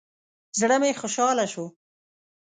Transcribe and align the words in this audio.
زړه 0.59 0.75
مې 0.81 0.91
خوشاله 1.01 1.45
شو. 1.53 1.65